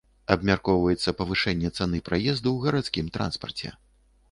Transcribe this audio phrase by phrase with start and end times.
[0.35, 3.67] Абмяркоўваецца павышэнне цаны праезду ў гарадскім транспарце.